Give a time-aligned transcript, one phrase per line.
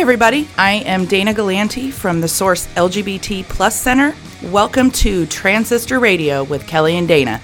[0.00, 0.48] Everybody.
[0.56, 4.14] I am Dana Galanti from the Source LGBT Plus Center.
[4.44, 7.38] Welcome to Transistor Radio with Kelly and Dana.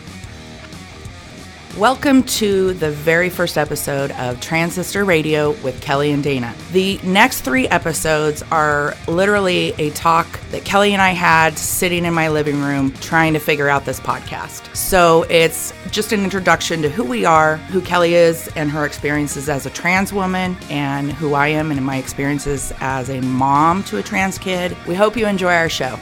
[1.77, 6.55] Welcome to the very first episode of Transistor Radio with Kelly and Dana.
[6.73, 12.15] The next three episodes are literally a talk that Kelly and I had sitting in
[12.15, 14.75] my living room trying to figure out this podcast.
[14.75, 19.51] So it's just an introduction to who we are, who Kelly is, and her experiences
[19.51, 23.99] as a trans woman, and who I am and my experiences as a mom to
[23.99, 24.75] a trans kid.
[24.89, 25.99] We hope you enjoy our show.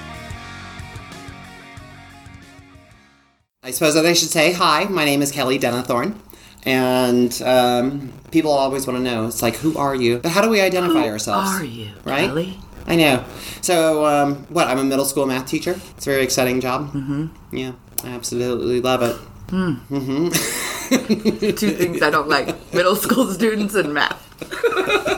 [3.64, 4.84] I suppose that I should say hi.
[4.84, 6.18] My name is Kelly Denethorn,
[6.66, 9.26] and um, people always want to know.
[9.26, 10.18] It's like, who are you?
[10.18, 11.50] But how do we identify ourselves?
[11.50, 12.26] are you, right?
[12.26, 12.58] Kelly?
[12.86, 13.24] I know.
[13.62, 14.68] So, um, what?
[14.68, 15.80] I'm a middle school math teacher.
[15.96, 16.92] It's a very exciting job.
[16.92, 17.56] Mm-hmm.
[17.56, 17.72] Yeah,
[18.04, 19.16] I absolutely love it.
[21.56, 24.20] Two things I don't like middle school students and math.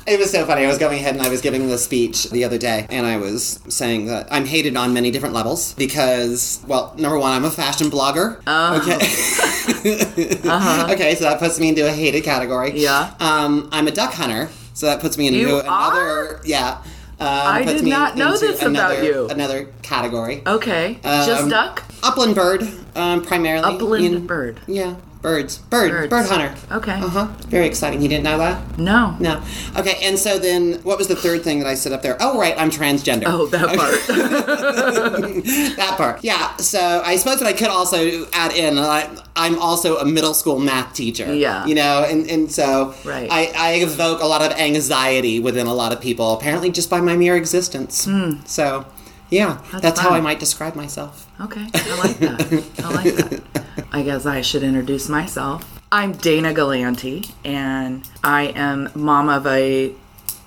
[0.06, 0.66] It was so funny.
[0.66, 3.18] I was going ahead and I was giving the speech the other day, and I
[3.18, 7.50] was saying that I'm hated on many different levels because, well, number one, I'm a
[7.52, 8.42] fashion blogger.
[8.46, 8.78] Oh.
[8.82, 9.00] Okay.
[10.94, 12.70] Okay, so that puts me into a hated category.
[12.70, 12.78] Uh-huh.
[12.78, 13.16] Yeah.
[13.20, 16.42] Um, I'm a duck hunter, so that puts me into You another.
[16.46, 16.82] Yeah.
[17.20, 19.28] Um, I did not know this about another, you.
[19.30, 20.42] Another category.
[20.46, 21.84] Okay, just Um, duck?
[22.04, 23.74] Upland bird, um, primarily.
[23.76, 24.20] Upland know.
[24.20, 24.60] bird.
[24.68, 25.58] Yeah, birds.
[25.58, 25.90] Bird.
[25.92, 26.10] Birds.
[26.12, 26.54] Bird hunter.
[26.72, 26.92] Okay.
[26.94, 27.28] Uh huh.
[27.48, 28.02] Very exciting.
[28.04, 28.78] You didn't know that?
[28.78, 29.16] No.
[29.20, 29.42] No.
[29.78, 32.18] Okay, and so then what was the third thing that I said up there?
[32.20, 33.24] Oh, right, I'm transgender.
[33.26, 34.08] Oh, that part.
[35.78, 36.24] that part.
[36.24, 40.34] Yeah, so I suppose that I could also add in, I, I'm also a middle
[40.34, 41.34] school math teacher.
[41.34, 41.66] Yeah.
[41.66, 43.28] You know, and, and so Right.
[43.32, 47.02] I, I evoke a lot of anxiety within a lot of people, apparently just by
[47.02, 48.08] my mere existence.
[48.46, 48.86] So,
[49.30, 49.82] yeah, that's.
[49.82, 50.10] That's how.
[50.12, 51.28] I might describe myself.
[51.42, 52.64] okay, I like that.
[52.84, 53.42] I like that.
[53.96, 55.80] I guess I should introduce myself.
[55.92, 59.94] I'm Dana Galanti, and I am mom of a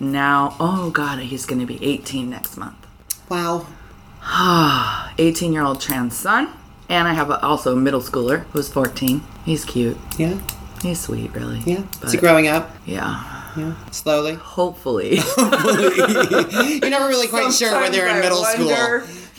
[0.00, 2.74] now, oh God, he's going to be 18 next month.
[3.28, 3.66] Wow.
[5.18, 6.48] 18 year old trans son.
[6.88, 9.22] And I have a, also a middle schooler who's 14.
[9.44, 9.96] He's cute.
[10.18, 10.40] Yeah.
[10.82, 11.60] He's sweet, really.
[11.64, 11.84] Yeah.
[12.00, 12.76] But, Is he growing up?
[12.84, 13.32] yeah.
[13.56, 13.74] Yeah.
[13.90, 14.34] Slowly.
[14.34, 15.18] Hopefully.
[15.20, 16.74] Hopefully.
[16.80, 18.68] You're never really quite sure when they're in middle school.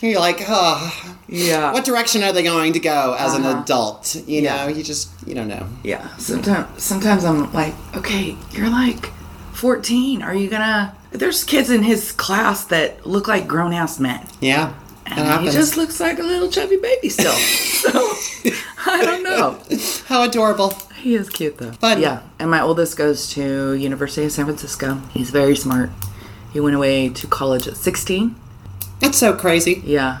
[0.00, 1.72] You're like, oh, yeah.
[1.72, 3.62] what direction are they going to go as an Uh-huh.
[3.62, 4.14] adult?
[4.26, 4.56] You Yeah.
[4.66, 5.66] know, you just, you don't know.
[5.84, 6.06] Yeah.
[6.16, 9.12] Sometimes sometimes I'm like, okay, you're like
[9.52, 10.22] 14.
[10.22, 14.26] Are you gonna there's kids in his class that look like grown ass men.
[14.40, 14.74] Yeah.
[15.06, 17.32] And he just looks like a little chubby baby still.
[17.32, 18.12] so
[18.86, 19.58] I don't know.
[20.06, 20.74] How adorable.
[20.96, 21.72] He is cute though.
[21.80, 22.20] But Yeah.
[22.38, 25.00] And my oldest goes to University of San Francisco.
[25.14, 25.90] He's very smart.
[26.52, 28.34] He went away to college at 16.
[29.00, 29.82] That's so crazy.
[29.84, 30.18] Yeah.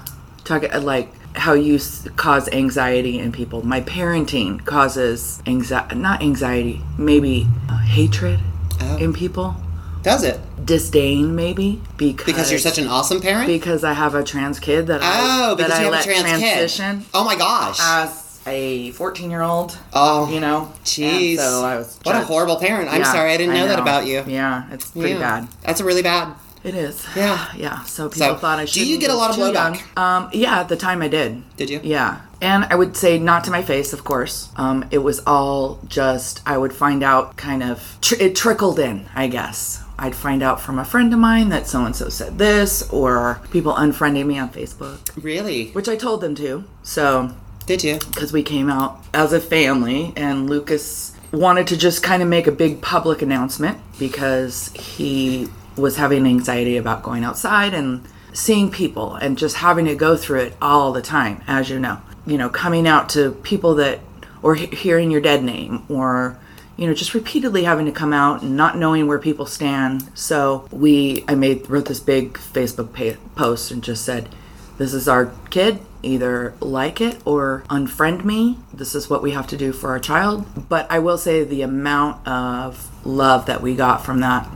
[0.48, 3.64] Talk uh, like how you s- cause anxiety in people.
[3.66, 8.40] My parenting causes anxiety, not anxiety, maybe uh, hatred
[8.80, 8.96] Oh.
[8.96, 9.56] in people.
[10.02, 10.40] Does it?
[10.64, 13.46] Disdain, maybe because Because you're such an awesome parent?
[13.48, 16.06] because I have a trans kid that I oh, because that I you have let
[16.06, 17.08] a trans transition kid.
[17.12, 17.78] Oh my gosh.
[17.82, 19.76] as a 14 year old.
[19.92, 21.36] oh, You know, jeez.
[21.36, 22.88] So I was what a horrible parent.
[22.88, 24.24] I'm Yeah, sorry, I didn't know, that about you.
[24.26, 25.18] Yeah, it's pretty Yeah.
[25.40, 25.48] bad.
[25.62, 26.34] That's really bad.
[26.64, 27.06] It is.
[27.16, 27.48] Yeah.
[27.56, 27.82] Yeah.
[27.84, 28.74] So people So, thought I should.
[28.80, 29.96] do you get a lot of blowback?
[29.96, 31.42] Um, yeah, at the time I did.
[31.56, 31.80] Did you?
[31.82, 32.20] Yeah.
[32.40, 34.50] And I would say not to my face, of course.
[34.56, 39.06] Um, it was all just I would find out kind of tr- it trickled in,
[39.14, 39.82] I guess.
[39.98, 43.40] I'd find out from a friend of mine that so and so said this, or
[43.50, 45.70] people unfriending me on Facebook, Really?
[45.70, 46.62] which I told them to.
[46.84, 47.34] So
[47.66, 47.98] Did you?
[47.98, 52.46] because we came out as a family and Lucas wanted to just kind of make
[52.46, 59.14] a big public announcement because he was having anxiety about going outside and seeing people
[59.14, 61.98] and just having to go through it all the time as you know.
[62.26, 64.00] You know coming out to people that
[64.42, 66.38] or he- hearing your dead name or
[66.76, 70.08] you know just repeatedly having to come out and not knowing where people stand.
[70.14, 74.28] So we i made wrote this big facebook pa- post and just said
[74.76, 75.80] this is our kid.
[76.00, 78.56] Either like it or unfriend me.
[78.72, 80.46] This is what we have to do for our child.
[80.68, 84.48] But i will say the amount of love that we got from that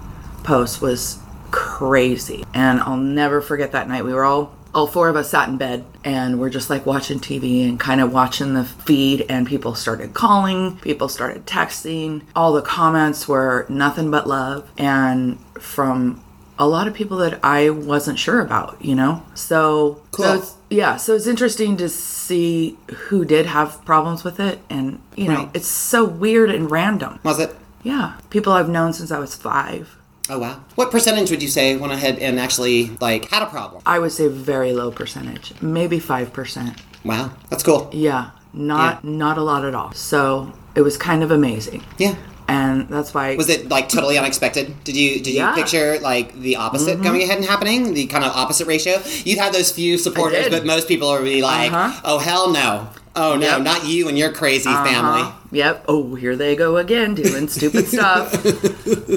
[0.44, 1.18] post was
[1.50, 5.48] crazy and i'll never forget that night we were all all four of us sat
[5.50, 9.46] in bed and we're just like watching tv and kind of watching the feed and
[9.46, 16.22] people started calling people started texting all the comments were nothing but love and from
[16.58, 19.24] a lot of people that I wasn't sure about, you know?
[19.34, 20.24] So, Cool.
[20.26, 22.76] so it's, yeah, so it's interesting to see
[23.08, 24.60] who did have problems with it.
[24.70, 25.50] And, you know, Right.
[25.54, 27.18] it's so weird and random.
[27.24, 27.56] Was it?
[27.82, 28.12] Yeah.
[28.30, 29.96] People I've known since I was five.
[30.30, 30.60] Oh wow.
[30.76, 33.82] What percentage would you say went ahead and actually like had a problem?
[33.84, 36.78] I would say very low percentage, maybe 5%.
[37.04, 37.90] Wow, that's cool.
[37.92, 38.30] Yeah.
[38.54, 39.92] Not, not a lot at all.
[39.92, 41.82] So it was kind of amazing.
[41.98, 42.14] Yeah.
[42.48, 44.82] and that's why Was it like totally unexpected?
[44.84, 45.46] Did you did you Yeah.
[45.52, 45.60] Mm-hmm.
[45.60, 47.94] picture like the opposite going ahead and happening?
[47.94, 49.00] The kind of opposite ratio?
[49.24, 52.00] you'd have those few supporters, but most people are really like, Uh-huh.
[52.04, 53.62] "Oh hell no, oh no, Yep.
[53.62, 55.38] not you and your crazy family." Uh-huh.
[55.52, 55.84] Yep.
[55.88, 58.32] Oh, here they go again doing stupid stuff.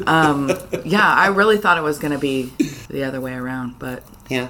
[0.07, 0.51] um,
[0.83, 2.51] yeah, I really thought it was going to be
[2.89, 4.49] the other way around, but Yeah,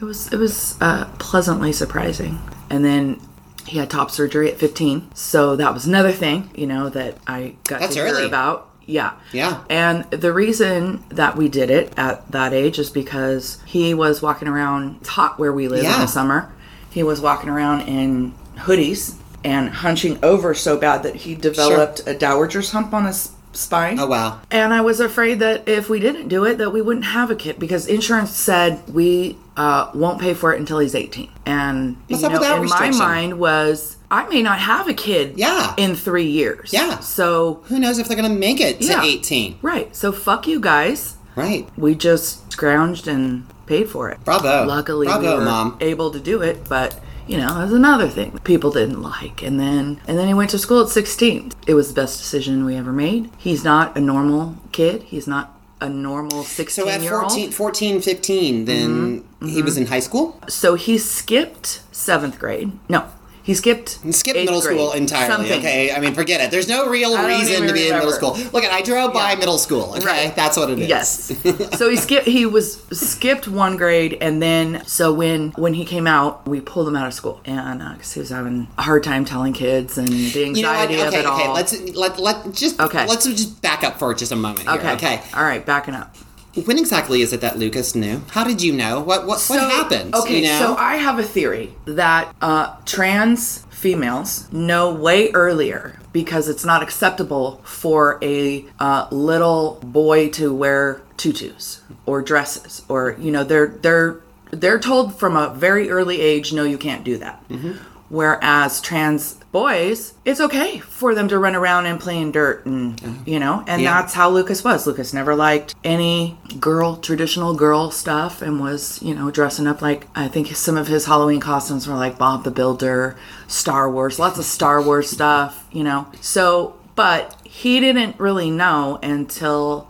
[0.00, 2.38] it was it was uh, pleasantly surprising.
[2.70, 3.20] And then
[3.66, 7.54] he had top surgery at 15, so that was another thing, you know, that I
[7.64, 8.68] got That's to hear about.
[8.84, 9.12] Yeah.
[9.32, 9.62] Yeah.
[9.70, 14.48] And the reason that we did it at that age is because he was walking
[14.48, 14.96] around.
[15.00, 16.52] It's hot where we live in the summer.
[16.90, 22.14] He was walking around in hoodies and hunching over so bad that he developed a
[22.14, 23.98] dowager's hump on his spine.
[23.98, 24.40] Oh wow.
[24.50, 27.34] And I was afraid that if we didn't do it, that we wouldn't have a
[27.36, 31.28] kid because insurance said we uh, won't pay for it until he's 18.
[31.44, 34.88] And What's you up know, with that in my mind was I may not have
[34.88, 35.74] a kid Yeah.
[35.76, 36.72] in three years.
[36.72, 37.00] Yeah.
[37.00, 39.02] So Who knows if they're gonna make it to Yeah.
[39.02, 39.58] eighteen?
[39.60, 39.94] right.
[39.94, 41.16] So fuck you guys.
[41.34, 41.68] Right.
[41.76, 44.22] We just scrounged and paid for it.
[44.24, 44.64] Bravo.
[44.66, 45.76] Luckily, Bravo, we were Mom.
[45.80, 46.94] able to do it, but
[47.32, 49.42] you know, that's another thing people didn't like.
[49.42, 51.52] And then, and then he went to school at 16.
[51.66, 53.30] It was the best decision we ever made.
[53.38, 55.02] He's not a normal kid.
[55.04, 58.90] He's not a normal 16 So at 14, 14 15, then
[59.22, 59.48] Mm-hmm.
[59.48, 60.38] he was in high school?
[60.48, 62.70] So he skipped seventh grade.
[62.88, 63.06] No,
[63.42, 63.98] he skipped.
[64.14, 65.58] Skip eighth middle school entirely, Something.
[65.58, 65.92] okay?
[65.92, 66.50] I mean, forget it.
[66.50, 68.36] There's no real reason to be in middle school.
[68.52, 70.04] Look, at I drove by middle school, okay?
[70.06, 70.36] Right.
[70.36, 70.88] That's what it is.
[70.88, 71.32] Yes.
[71.78, 72.26] so he skipped.
[72.26, 76.86] He was skipped one grade, and then so when when he came out, we pulled
[76.88, 79.98] him out of school, and uh, because he was having a hard time telling kids
[79.98, 81.40] and the You know anxiety of Okay, it all.
[81.40, 81.48] okay.
[81.50, 83.06] Let's let let just Okay.
[83.06, 84.78] Let's just back up for just a moment here.
[84.78, 84.92] okay.
[84.94, 85.22] Okay.
[85.34, 85.64] All right.
[85.64, 86.14] Backing up.
[86.54, 88.22] When exactly is it that Lucas knew?
[88.30, 89.00] How did you know?
[89.00, 90.14] What what what happened?
[90.14, 90.58] Okay, you know?
[90.58, 96.82] so I have a theory that uh, trans females know way earlier because it's not
[96.82, 103.68] acceptable for a uh, little boy to wear tutus or dresses, or you know, they're
[103.68, 104.20] they're
[104.50, 107.48] they're told from a very early age, no, you can't do that.
[107.48, 107.72] Mm-hmm.
[108.12, 113.00] Whereas trans boys, it's okay for them to run around and play in dirt and
[113.26, 114.02] you know, and Yeah.
[114.02, 114.86] that's how Lucas was.
[114.86, 120.06] Lucas never liked any girl, traditional girl stuff and was, you know, dressing up like
[120.14, 123.16] I think some of his Halloween costumes were like Bob the Builder,
[123.48, 126.06] Star Wars, lots of Star Wars stuff, you know.
[126.20, 129.88] So, but he didn't really know until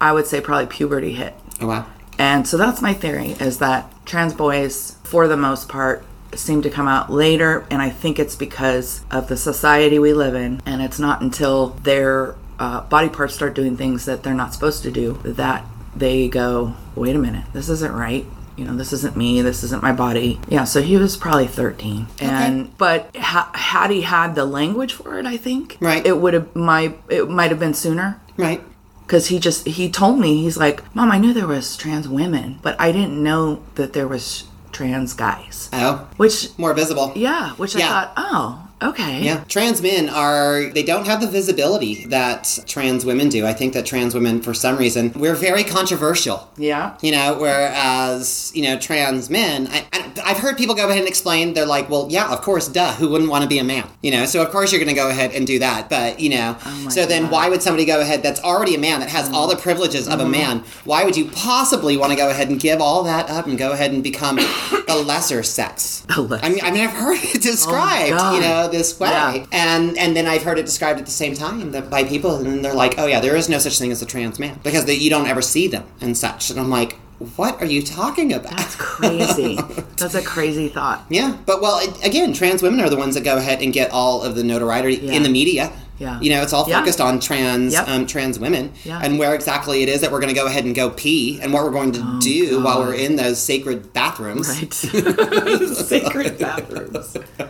[0.00, 1.34] I would say probably puberty hit.
[1.60, 1.86] oh wow.
[2.18, 6.04] And so that's my theory is that trans boys, for the most part,
[6.34, 7.66] seem to come out later.
[7.70, 10.60] And I think it's because of the society we live in.
[10.66, 14.82] And it's not until their uh, body parts start doing things that they're not supposed
[14.84, 15.64] to do that
[15.96, 18.24] they go, wait a minute, this isn't right.
[18.56, 19.40] You know, this isn't me.
[19.42, 20.38] This isn't my body.
[20.48, 22.06] Yeah, so he was probably 13.
[22.20, 26.04] And, but ha- had he had the language for it, I think, Right.
[26.04, 28.62] it would have, my, it might have been sooner Right.
[29.06, 32.58] because he just he told me he's like mom i knew there was trans women
[32.62, 35.68] but i didn't know that there was trans guys.
[35.72, 37.12] Oh, which more visible.
[37.14, 42.06] yeah which i thought oh okay Yeah, trans men are, they don't have the visibility
[42.06, 43.46] that trans women do.
[43.46, 46.50] I think that trans women, for some reason, we're very controversial.
[46.56, 50.98] yeah You know, whereas, you know, trans men, I, I, I've heard people go ahead
[50.98, 53.64] and explain, they're like, well, yeah, of course, duh, who wouldn't want to be a
[53.64, 53.86] man?
[54.02, 55.88] You know, so of course you're going to go ahead and do that.
[55.88, 59.00] But, you know, Oh so then why would somebody go ahead that's already a man,
[59.00, 60.30] that has all the privileges of a Mm-hmm.
[60.32, 63.56] man, why would you possibly want to go ahead and give all that up and
[63.58, 64.36] go ahead and become
[64.86, 66.00] the lesser sex?
[66.14, 66.44] The lesser.
[66.44, 69.08] I mean, I mean, I've heard it described, Oh you know, this way.
[69.10, 69.44] Yeah.
[69.52, 72.64] And and then I've heard it described at the same time that by people, and
[72.64, 74.94] they're like, "Oh yeah, there is no such thing as a trans man because they,
[74.94, 76.94] you don't ever see them and such." And I'm like,
[77.36, 79.56] "What are you talking about?" that's crazy
[79.96, 83.24] that's a crazy thought yeah, but well, it, again, trans women are the ones that
[83.24, 85.12] go ahead and get all of the notoriety Yeah.
[85.12, 85.72] in the media.
[85.98, 86.18] Yeah.
[86.22, 86.78] You know, it's all Yeah.
[86.78, 87.88] focused on trans Yep.
[87.88, 89.00] um, trans women Yeah.
[89.02, 91.52] and where exactly it is that we're going to go ahead and go pee and
[91.52, 94.48] what we're going to do while Oh, we're in those sacred bathrooms.
[94.48, 94.72] right
[95.74, 97.49] sacred bathrooms oh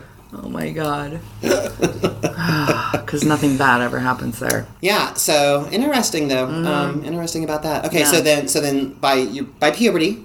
[0.50, 1.20] my god
[2.92, 6.46] because nothing bad ever happens there Yeah, so interesting though.
[6.46, 7.84] Um, interesting about that.
[7.86, 8.24] Okay, so Mm-hmm.
[8.24, 10.24] Then so then by you by puberty,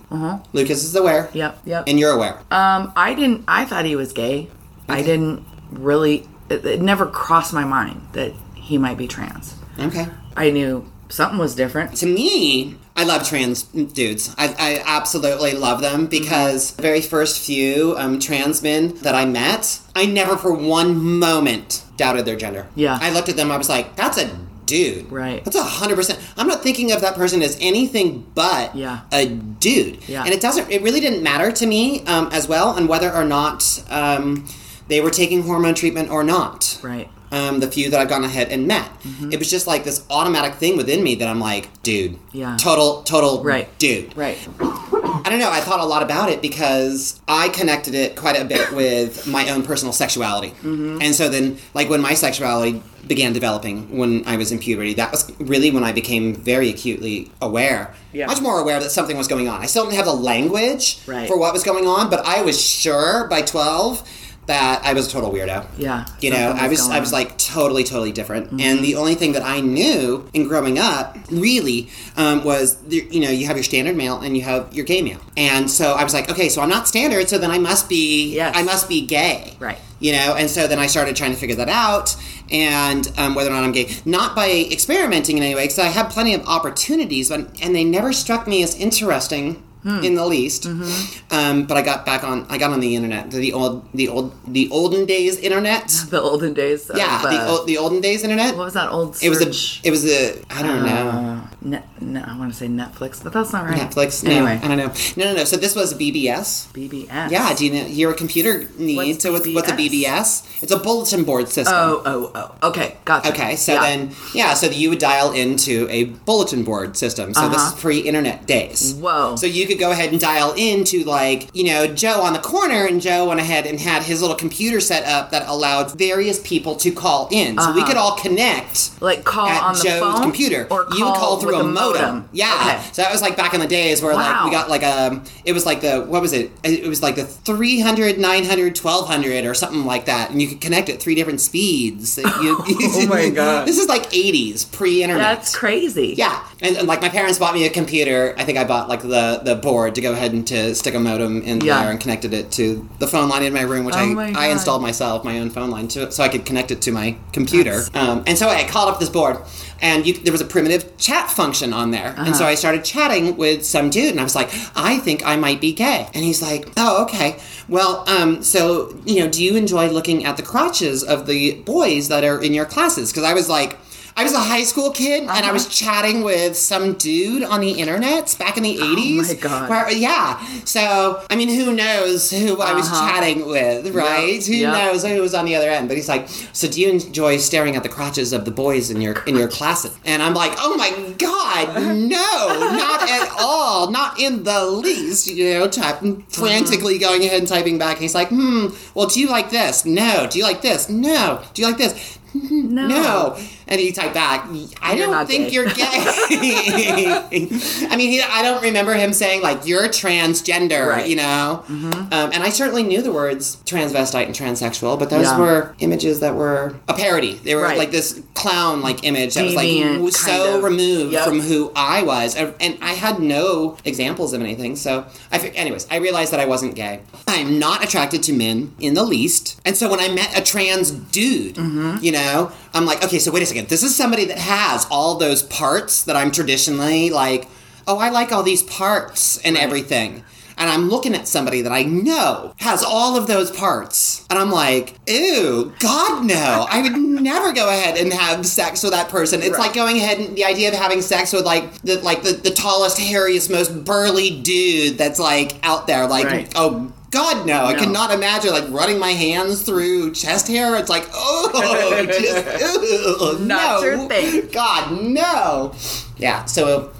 [0.53, 2.37] Lucas is aware, yep yep and you're aware.
[2.51, 3.43] Um, I didn't.
[3.47, 4.49] I thought he was gay.
[4.89, 6.27] I didn't really.
[6.49, 9.55] It, it never crossed my mind that he might be trans.
[9.79, 10.07] okay.
[10.37, 11.95] I knew something was different.
[11.97, 14.33] To me, I love trans dudes.
[14.37, 19.25] I, I absolutely love them because the very first few um, trans men that I
[19.25, 22.67] met, I never for one moment doubted their gender.
[22.75, 22.97] Yeah.
[23.01, 24.29] I looked at them, I was like, that's a
[24.65, 25.11] dude.
[25.11, 25.43] Right.
[25.43, 26.19] That's a hundred percent.
[26.37, 29.01] I'm not thinking of that person as anything but Yeah.
[29.11, 30.07] a dude.
[30.07, 30.23] Yeah.
[30.23, 30.71] And it doesn't.
[30.71, 34.47] It really didn't matter to me um, as well on whether or not um,
[34.87, 36.79] they were taking hormone treatment or not.
[36.81, 37.09] Right.
[37.31, 38.89] Um, the few that I've gone ahead and met.
[39.31, 42.57] It was just like this automatic thing within me that I'm like, dude, Yeah.
[42.57, 43.67] total, total, Right.
[43.79, 44.15] dude.
[44.17, 44.37] Right.
[44.59, 45.49] I don't know.
[45.49, 49.49] I thought a lot about it because I connected it quite a bit with my
[49.49, 50.49] own personal sexuality.
[50.49, 50.99] Mm-hmm.
[51.01, 55.11] And so then, like, when my sexuality began developing when I was in puberty, that
[55.11, 57.93] was really when I became very acutely aware.
[58.13, 58.27] Yeah.
[58.27, 59.61] Much more aware that something was going on.
[59.61, 61.27] I still didn't have the language Right.
[61.27, 64.03] for what was going on, but I was sure by 12
[64.47, 65.65] that I was a total weirdo.
[65.77, 66.05] Yeah.
[66.19, 69.43] You know, I was I was like totally totally different, and the only thing that
[69.43, 73.95] I knew in growing up really um, was the, you know you have your standard
[73.95, 76.69] male and you have your gay male, and so I was like, okay, so I'm
[76.69, 78.55] not standard, so then I must be Yes.
[78.55, 79.79] I must be gay, Right.
[79.99, 82.15] You know, and so then I started trying to figure that out,
[82.51, 85.87] and um, whether or not I'm gay, not by experimenting in any way, because I
[85.87, 89.63] had plenty of opportunities, but and they never struck me as interesting.
[89.85, 90.03] Hmm.
[90.03, 91.33] In the least, Mm-hmm.
[91.37, 92.47] um, but I got back on.
[92.49, 95.87] I got on the internet, the old, the old, the olden days internet.
[96.09, 96.89] the olden days.
[96.89, 98.55] Of, Yeah, uh, the, old, the olden days internet.
[98.57, 99.15] what was that old?
[99.21, 99.49] It was a.
[99.87, 100.41] It was a.
[100.49, 101.09] I don't know.
[101.09, 103.77] Uh, net, no, I want to say Netflix, but that's not right.
[103.79, 104.23] Netflix.
[104.23, 104.91] No, Anyway, I don't know.
[105.17, 105.43] No, no, no.
[105.43, 106.71] So this was BBS.
[106.73, 107.29] BBS.
[107.29, 107.53] Yeah.
[107.53, 108.97] Do you know your computer needs?
[108.97, 110.63] What's so what's, what's a BBS?
[110.63, 111.75] It's a bulletin board system.
[111.77, 112.69] Oh, oh, oh.
[112.69, 113.29] Okay, gotcha.
[113.29, 113.81] Okay, so Yeah.
[113.81, 117.33] then, yeah, so you would dial into a bulletin board system.
[117.35, 117.75] So this Uh-huh.
[117.75, 118.95] is pre-internet days.
[118.95, 119.35] Whoa.
[119.35, 122.85] So you could go ahead and dial into like, you know, Joe on the corner,
[122.85, 126.75] and Joe went ahead and had his little computer set up that allowed various people
[126.77, 127.57] to call in.
[127.59, 127.87] So we Uh-huh.
[127.87, 128.89] could all connect.
[129.01, 130.67] like call at on the Joe's phone computer.
[130.69, 132.01] or you would call through with a modem.
[132.01, 132.29] modem.
[132.31, 132.53] Yeah.
[132.77, 132.89] Okay.
[132.93, 135.53] So that was like back in the days where like we got like a it
[135.53, 136.51] was like the what was it?
[136.63, 140.89] It was like the 300, 900, 1200 or something like that and you could connect
[140.89, 142.17] at three different speeds.
[142.41, 143.67] You- Oh my God.
[143.67, 145.21] This is like 80s pre-internet.
[145.37, 146.15] That's crazy.
[146.17, 148.33] yeah, and, and, like my parents bought me a computer.
[148.37, 150.99] I think I bought like the the board to go ahead and to stick a
[150.99, 151.81] modem in Yeah.
[151.81, 154.33] there and connected it to the phone line in my room, which Oh I my
[154.33, 157.17] I installed myself my own phone line to so I could connect it to my
[157.33, 157.83] computer.
[157.93, 159.37] Um, and so I called up this board,
[159.81, 162.33] and you, there was a primitive chat function on there, and Uh-huh.
[162.39, 165.59] so I started chatting with some dude, and I was like, I think I might
[165.59, 167.35] be gay, and he's like, Oh, okay.
[167.67, 172.07] Well, um, so you know, do you enjoy looking at the crotches of the boys
[172.09, 173.11] that are in your classes?
[173.11, 173.71] Because I was like.
[174.17, 175.51] I was a high school kid, and I Uh-huh.
[175.53, 179.29] was chatting with some dude on the internet back in the eighties.
[179.29, 179.69] Oh my God.
[179.69, 180.39] Where, yeah.
[180.63, 183.09] So I mean, who knows who I was Uh-huh.
[183.09, 184.41] chatting with, right?
[184.45, 184.73] Who Yep.
[184.73, 185.89] knows who was on the other end?
[185.89, 189.01] But he's like, "So do you enjoy staring at the crotches of the boys in
[189.01, 194.17] your in your classes?" And I'm like, "Oh my God, no, not at all, not
[194.17, 197.97] in the least." You know, typing frantically, going ahead and typing back.
[197.99, 198.67] He's like, "Hmm.
[198.93, 199.83] Well, do you like this?
[199.83, 200.25] No.
[200.29, 200.87] Do you like this?
[200.87, 201.41] No.
[201.53, 201.93] Do you like this?"
[202.33, 202.87] No.
[202.87, 203.37] No.
[203.67, 204.47] And he typed back,
[204.81, 205.85] I You're don't think gay." you're gay.
[207.89, 211.05] I mean, he, I don't remember him saying, like, you're transgender, Right.
[211.05, 211.09] Mm-hmm.
[211.09, 211.63] you know?
[212.11, 215.39] Um, and I certainly knew the words transvestite and transsexual, but those Yeah.
[215.39, 217.39] were images that were a parody.
[217.43, 217.77] They were Right.
[217.77, 219.67] like this clown like image that was like
[220.13, 220.63] so of.
[220.63, 221.25] removed Yep.
[221.25, 222.35] from who I was.
[222.35, 224.75] And, and I had no examples of anything.
[224.75, 226.99] So, I, anyways, I realized that I wasn't gay.
[227.27, 229.59] I'm not attracted to men in the least.
[229.65, 232.03] And so when I met a trans dude, Mm-hmm.
[232.03, 233.54] you know, I'm like, okay, so wait a second.
[233.63, 237.47] This is somebody that has all those parts that I'm traditionally like,
[237.87, 240.23] oh, I like all these parts and everything.
[240.57, 244.25] And I'm looking at somebody that I know has all of those parts.
[244.29, 246.65] And I'm like, ew, God, no.
[246.69, 249.41] I would never go ahead and have sex with that person.
[249.41, 249.59] It's Right.
[249.59, 252.51] like going ahead and the idea of having sex with like the like the, the
[252.51, 256.07] tallest, hairiest, most burly dude that's like out there.
[256.07, 256.51] Like, Right.
[256.55, 257.65] oh God, no.
[257.65, 260.75] I cannot imagine like running my hands through chest hair.
[260.75, 263.87] It's like, oh, just, ew, Not no.
[263.87, 264.49] your thing.
[264.51, 265.73] God, no.
[266.17, 266.91] Yeah, so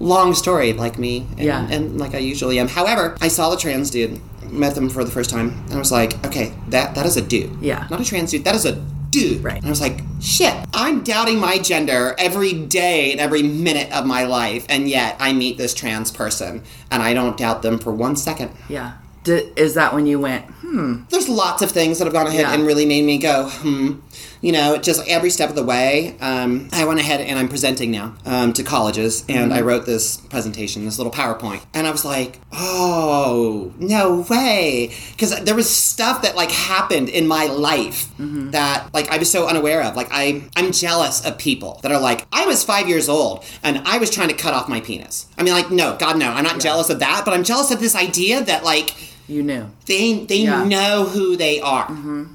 [0.00, 1.68] long story like me and, Yeah.
[1.70, 2.68] and like I usually am.
[2.68, 5.92] However, I saw the trans dude, met them for the first time, and I was
[5.92, 7.50] like, okay, that that is a dude.
[7.60, 7.86] Yeah.
[7.90, 8.72] Not a trans dude, that is a
[9.10, 9.44] dude.
[9.44, 9.58] Right.
[9.58, 14.06] And I was like, shit, I'm doubting my gender every day and every minute of
[14.06, 17.92] my life, and yet I meet this trans person and I don't doubt them for
[17.92, 18.50] one second.
[18.70, 18.94] Yeah.
[19.26, 22.54] Is that when you went, hmm, There's lots of things that have gone ahead Yeah.
[22.54, 24.00] and really made me go, hmm.
[24.40, 26.16] You know, just every step of the way.
[26.20, 30.16] Um, I went ahead and I'm presenting now um, to colleges, and I wrote this
[30.16, 36.22] presentation, this little PowerPoint, and I was like, oh, no way, because there was stuff
[36.22, 39.94] that like happened in my life that like I was so unaware of.
[39.94, 43.78] Like I, I'm jealous of people that are like, I was five years old and
[43.86, 45.26] I was trying to cut off my penis.
[45.38, 47.80] I mean, like, no, God, no, I'm not jealous of that, but I'm jealous of
[47.80, 48.94] this idea that like
[49.32, 49.64] you knew?
[49.86, 50.64] they they Yeah.
[50.74, 51.86] know who they are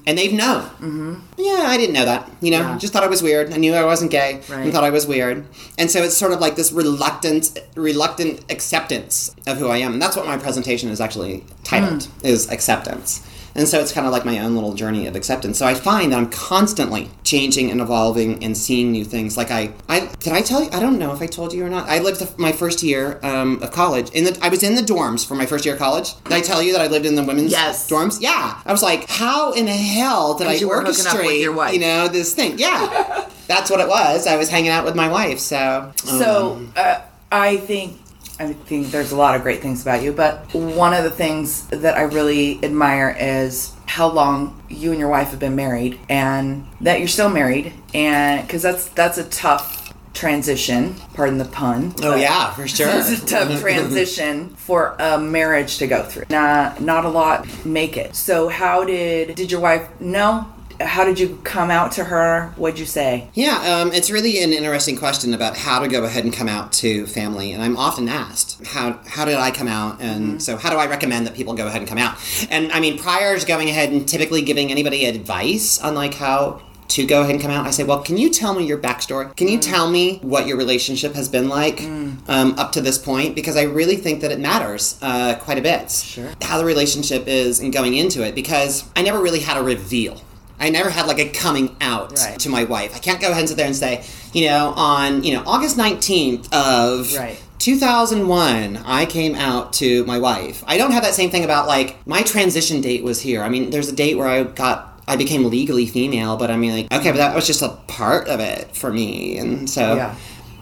[0.07, 1.13] and they've known mm-hmm.
[1.37, 2.77] yeah i didn't know that you know Yeah.
[2.83, 4.63] just thought i was weird i knew i wasn't gay Right.
[4.63, 5.37] and thought i was weird
[5.79, 7.43] and so it's sort of like this reluctant
[7.75, 12.25] reluctant acceptance of who i am and that's what my presentation is actually titled Hmm.
[12.33, 13.09] is acceptance
[13.57, 15.57] And so it's kind of like my own little journey of acceptance.
[15.57, 19.35] So I find that I'm constantly changing and evolving and seeing new things.
[19.35, 20.69] Like I, I did I tell you?
[20.71, 21.89] I don't know if I told you or not.
[21.89, 24.37] I lived the, my first year um, of college in the.
[24.41, 26.13] I was in the dorms for my first year of college.
[26.23, 27.89] Did I tell you that I lived in the women's Yes.
[27.89, 28.21] dorms?
[28.21, 28.61] Yeah.
[28.65, 31.41] I was like, how in the hell did I you were hooking up with orchestrate
[31.41, 31.73] your wife.
[31.73, 32.59] you know this thing?
[32.59, 33.27] Yeah.
[33.47, 34.27] That's what it was.
[34.27, 35.39] I was hanging out with my wife.
[35.39, 37.99] So So uh, I think
[38.39, 41.67] I think there's a lot of great things about you, but one of the things
[41.67, 46.67] that I really admire is how long you and your wife have been married, and
[46.81, 50.95] that you're still married, and because that's that's a tough transition.
[51.13, 51.93] Pardon the pun.
[52.01, 52.89] Oh yeah, for sure.
[52.89, 56.25] It's a tough transition for a marriage to go through.
[56.29, 58.15] Not not a lot make it.
[58.15, 60.51] So how did did your wife know?
[60.79, 62.53] How did you come out to her?
[62.55, 63.29] What'd you say?
[63.33, 66.71] Yeah, um, it's really an interesting question about how to go ahead and come out
[66.73, 70.69] to family, and I'm often asked how how did I come out, and so how
[70.69, 72.17] do I recommend that people go ahead and come out?
[72.49, 76.61] And I mean, prior to going ahead and typically giving anybody advice on like how
[76.89, 79.35] to go ahead and come out, I say, well, can you tell me your backstory?
[79.35, 83.35] Can you tell me what your relationship has been like um, up to this point?
[83.35, 85.91] Because I really think that it matters uh, quite a bit.
[85.91, 86.31] Sure.
[86.41, 90.21] How the relationship is and going into it, because I never really had a reveal.
[90.59, 92.39] I never had like a coming out Right.
[92.39, 92.95] to my wife.
[92.95, 95.77] I can't go ahead and sit there and say, you know, on you know August
[95.77, 97.39] nineteenth of Right.
[97.59, 100.63] 2001, I came out to my wife.
[100.67, 103.41] I don't have that same thing about like my transition date was here.
[103.43, 106.71] I mean, there's a date where I got I became legally female, but I mean
[106.71, 109.95] like okay, but that was just a part of it for me, and so.
[109.95, 110.15] Yeah.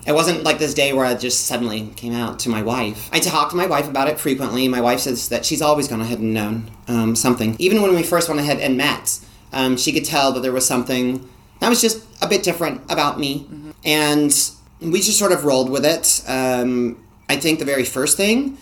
[0.08, 3.10] It wasn't like this day where I just suddenly came out to my wife.
[3.12, 4.68] I talk to my wife about it frequently.
[4.68, 7.56] My wife says that she's always gone ahead and known um, something.
[7.58, 9.18] Even when we first went ahead and met,
[9.56, 11.28] um, she could tell that there was something
[11.60, 13.48] that was just a bit different about me.
[13.84, 14.32] And
[14.82, 16.22] we just sort of rolled with it.
[16.28, 18.58] Um, I think the very first thing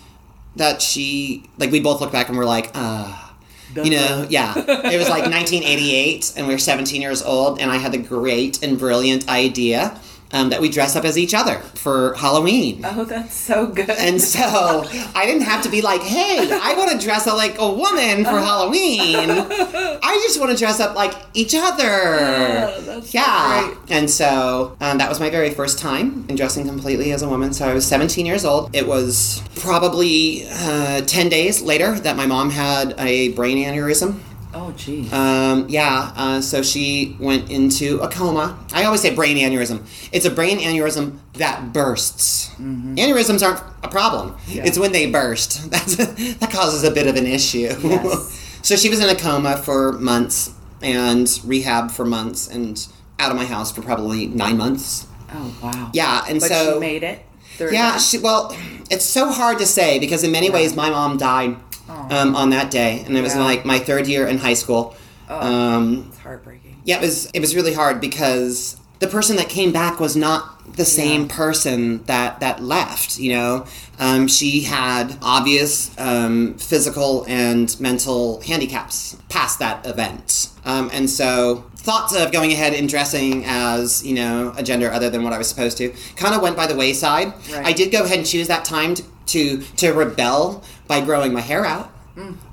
[0.55, 3.35] that she, like, we both looked back and were like, ah.
[3.75, 4.53] You know, yeah.
[4.55, 8.62] It was like 1988, and we were 17 years old, and I had the great
[8.62, 10.00] and brilliant idea
[10.33, 12.81] um, that we dress up as each other for Halloween.
[12.83, 13.89] Oh, that's so good.
[13.89, 14.41] And so
[15.15, 18.25] I didn't have to be like, hey, I want to dress up like a woman
[18.25, 19.29] for Halloween.
[19.29, 22.17] I just want to dress up like each other.
[22.19, 23.72] Oh, so yeah.
[23.72, 23.77] great.
[23.91, 27.53] And so um, that was my very first time in dressing completely as a woman.
[27.53, 28.75] So I was 17 years old.
[28.75, 34.19] It was probably uh, 10 days later that my mom had a brain aneurysm.
[34.53, 35.11] Oh, geez.
[35.11, 38.57] Um, yeah, uh, so she went into a coma.
[38.74, 39.81] I always say brain aneurysm.
[40.11, 42.50] It's a brain aneurysm that bursts.
[42.59, 44.35] Aneurysms aren't a problem.
[44.48, 44.63] Yeah.
[44.66, 45.70] It's when they burst.
[45.72, 47.74] That's that causes a bit of an issue.
[47.83, 48.59] Yes.
[48.63, 52.87] so she was in a coma for months and rehab for months and
[53.20, 55.07] out of my house for probably nine months.
[55.31, 55.89] oh, wow.
[55.94, 57.20] Yeah, and But so she made it.
[57.59, 58.55] yeah, she, well,
[58.89, 61.55] it's so hard to say because in many ways my mom died
[61.89, 63.43] um, on that day, and it was Yeah.
[63.43, 64.96] like my third year in high school.
[65.29, 66.77] Um, It's heartbreaking.
[66.85, 70.50] yeah, it was it was really hard because the person that came back was not
[70.77, 73.17] the same person that that left.
[73.19, 73.65] You know,
[74.00, 81.65] um, she had obvious um, physical and mental handicaps past that event, um, and so
[81.75, 85.37] thoughts of going ahead and dressing as you know a gender other than what I
[85.37, 87.33] was supposed to kind of went by the wayside.
[87.51, 87.65] Right.
[87.65, 91.42] I did go ahead and choose that time to to, to rebel by growing my
[91.42, 91.90] hair out.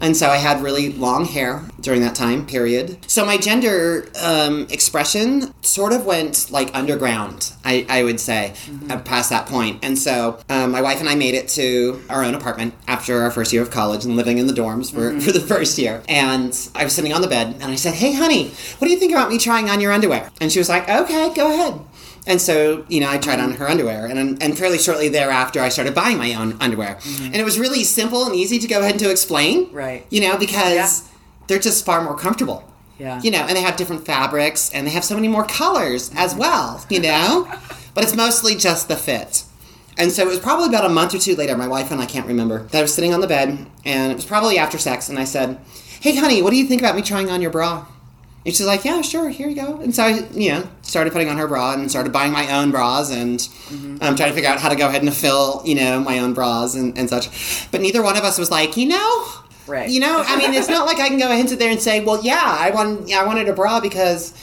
[0.00, 2.98] And so I had really long hair during that time period.
[3.06, 8.54] So my gender um, expression sort of went like underground, I, I would say,
[8.88, 9.80] uh, past that point.
[9.84, 13.30] And so um, my wife and I made it to our own apartment after our
[13.30, 16.02] first year of college and living in the dorms for, for the first year.
[16.08, 18.98] And I was sitting on the bed and I said, Hey, honey, what do you
[18.98, 20.30] think about me trying on your underwear?
[20.40, 21.78] And she was like, Okay, go ahead.
[22.26, 25.70] And so, you know, I tried on her underwear, and and fairly shortly thereafter, I
[25.70, 27.26] started buying my own underwear, mm-hmm.
[27.26, 30.06] and it was really simple and easy to go ahead and to explain, Right.
[30.10, 31.08] You know, because Yeah.
[31.46, 32.62] they're just far more comfortable,
[32.98, 33.20] Yeah.
[33.22, 36.18] You know, and they have different fabrics, and they have so many more colors mm-hmm.
[36.18, 37.48] as well, you know.
[37.94, 39.44] but it's mostly just the fit.
[39.98, 42.06] And so it was probably about a month or two later, my wife and I
[42.06, 45.08] can't remember, that I was sitting on the bed, and it was probably after sex,
[45.08, 45.58] and I said,
[46.00, 47.86] "Hey, honey, what do you think about me trying on your bra?"
[48.46, 49.80] And she's like, yeah, sure, here you go.
[49.80, 52.70] And so I, you know, started putting on her bra and started buying my own
[52.70, 53.46] bras and
[54.00, 56.32] um, trying to figure out how to go ahead and fill, you know, my own
[56.32, 57.70] bras and, and such.
[57.70, 59.26] But neither one of us was like, you know,
[59.66, 59.88] Right.
[59.88, 61.80] You know, I mean, it's not like I can go ahead and sit there and
[61.80, 64.34] say, well, yeah, I want, yeah, I wanted a bra because,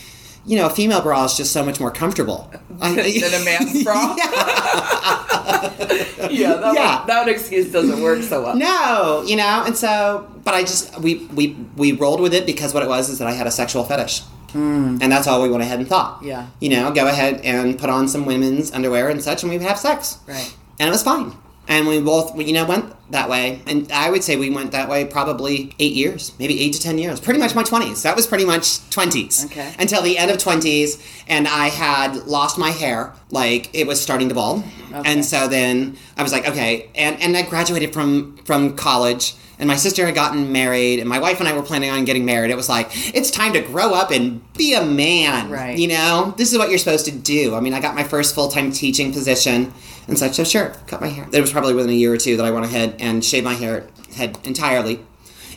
[0.48, 4.16] you know, a female bra is just so much more comfortable Than a man's bra?
[4.18, 4.28] yeah.
[6.30, 6.98] yeah, that, Yeah.
[7.00, 8.56] One, that excuse doesn't work so well.
[8.56, 12.74] No, you know, and so, but I just we we we rolled with it because
[12.74, 14.98] what it was is that I had a sexual fetish, hmm.
[15.02, 16.24] and that's all we went ahead and thought.
[16.24, 16.48] Yeah.
[16.60, 19.78] you know, go ahead and put on some women's underwear and such, and we have
[19.80, 20.56] sex, Right.
[20.80, 21.34] and it was fine.
[21.68, 23.62] And we both, you know, went that way.
[23.68, 26.98] And I would say we went that way probably eight years, maybe eight to 10
[26.98, 27.20] years.
[27.20, 28.04] Pretty much my 20s.
[28.04, 29.46] That was pretty much 20s.
[29.46, 29.74] Okay.
[29.80, 31.02] Until the end of 20s.
[31.28, 33.14] And I had lost my hair.
[33.32, 34.64] Like, it was starting to bald.
[34.94, 35.02] Okay.
[35.06, 36.90] And so then I was like, okay.
[36.96, 39.36] And, and I graduated from, from college.
[39.60, 42.26] And my sister had gotten married, and my wife and I were planning on getting
[42.26, 42.52] married.
[42.52, 45.50] It was like, it's time to grow up and be a man.
[45.50, 45.78] Right.
[45.78, 47.56] You know, this is what you're supposed to do.
[47.56, 49.74] I mean, I got my first full time teaching position
[50.08, 50.34] and such.
[50.36, 51.28] So, sure, cut my hair.
[51.34, 53.56] It was probably within a year or two that I went ahead and shaved my
[53.56, 55.00] hair head entirely.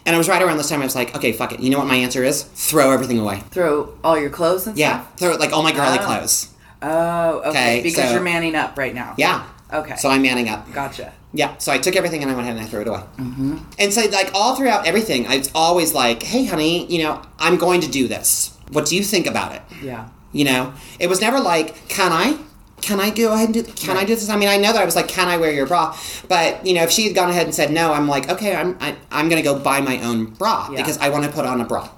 [0.07, 1.61] And I was right around this time I was like, okay, fuck it.
[1.61, 2.43] You know what my answer is?
[2.43, 3.41] Throw everything away.
[3.51, 4.79] Throw all your clothes and stuff?
[4.79, 5.19] Yeah, stuff?
[5.19, 6.05] throw like all my girly Oh.
[6.07, 6.49] clothes.
[6.81, 7.49] Oh, okay.
[7.51, 9.15] Okay, because so- you're manning up right now.
[9.19, 9.45] Yeah.
[9.71, 9.97] Okay.
[9.97, 10.73] So I'm manning up.
[10.73, 11.13] Gotcha.
[11.33, 13.03] Yeah, so I took everything and I went ahead and I threw it away.
[13.17, 13.59] Mm-hmm.
[13.79, 17.81] And so, like, all throughout everything, it's always like, hey, honey, you know, I'm going
[17.83, 18.57] to do this.
[18.73, 19.63] What do you think about it?
[19.83, 20.09] Yeah.
[20.33, 22.37] You know, it was never like, can I?
[22.83, 23.63] Can I go ahead and do?
[23.63, 24.29] Can I do this?
[24.31, 25.95] I mean, I know that I was like, can I wear your bra?
[26.29, 28.77] But you know, if she had gone ahead and said no, I'm like, okay, I'm
[28.81, 30.77] I, I'm gonna go buy my own bra Yeah.
[30.79, 31.91] because I want to put on a bra.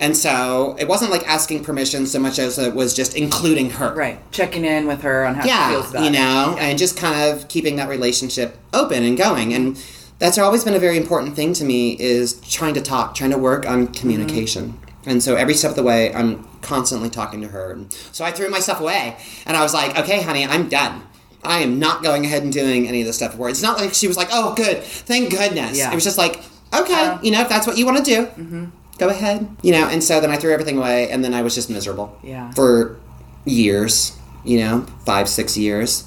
[0.00, 3.94] And so it wasn't like asking permission so much as it was just including her.
[3.94, 4.18] Right.
[4.32, 6.12] Checking in with her on how she feels Yeah, about you it.
[6.12, 9.54] know, and just kind of keeping that relationship open and going.
[9.54, 9.82] And
[10.18, 13.38] that's always been a very important thing to me is trying to talk, trying to
[13.38, 14.78] work on communication.
[15.06, 17.70] And so every step of the way, I'm constantly talking to her.
[17.72, 21.02] And so I threw myself away, and I was like, "Okay, honey, I'm done.
[21.42, 23.92] I am not going ahead and doing any of this stuff before." It's not like
[23.92, 25.92] she was like, "Oh, good, thank goodness." Yeah.
[25.92, 26.40] It was just like,
[26.74, 29.88] "Okay, Uh, you know, if that's what you want to do, go ahead." You know,
[29.88, 32.50] and so then I threw everything away, and then I was just miserable Yeah.
[32.52, 32.96] for
[33.44, 34.12] years.
[34.44, 36.04] You know, five, six years,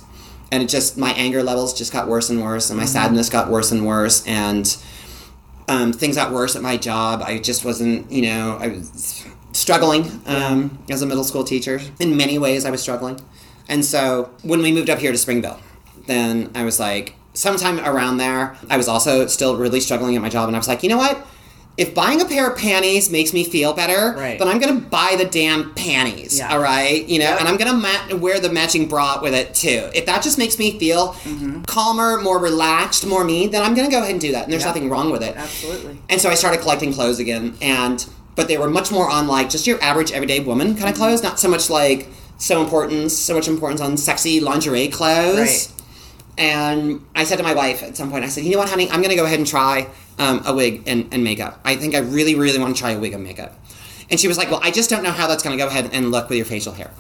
[0.52, 3.50] and it just my anger levels just got worse and worse, and my sadness got
[3.50, 4.78] worse and worse, and
[5.68, 7.24] um, things got worse at my job.
[7.26, 11.82] I just wasn't, you know, I was struggling um, as a middle school teacher.
[12.00, 13.20] In many ways, I was struggling.
[13.68, 15.60] And so when we moved up here to Springville,
[16.06, 20.30] then I was like, sometime around there, I was also still really struggling at my
[20.30, 20.48] job.
[20.48, 21.26] And I was like, you know what?
[21.78, 24.40] If buying a pair of panties makes me feel better, Right.
[24.40, 26.40] then I'm gonna buy the damn panties.
[26.40, 26.52] Yeah.
[26.52, 27.40] All right, you know, Yep.
[27.40, 29.84] and I'm gonna ma- wear the matching bra with it too.
[29.94, 31.16] If that just makes me feel
[31.68, 34.44] calmer, more relaxed, more me, then I'm gonna go ahead and do that.
[34.46, 34.70] And there's Yeah.
[34.70, 35.36] nothing wrong with it.
[35.38, 35.98] Absolutely.
[36.10, 38.04] And so I started collecting clothes again, and
[38.36, 41.04] but they were much more on like just your average everyday woman kind of Mm-hmm.
[41.04, 42.08] clothes, not so much like
[42.40, 45.38] so important, so much importance on sexy lingerie clothes.
[45.40, 45.68] Right.
[46.38, 48.90] And I said to my wife at some point, I said, you know what, honey,
[48.92, 49.88] I'm gonna go ahead and try
[50.20, 51.60] um, a wig and, and makeup.
[51.66, 53.56] I think I really, really want to try a wig and makeup.
[54.10, 56.12] And she was like, well, I just don't know how that's gonna go ahead and
[56.12, 56.92] look with your facial hair.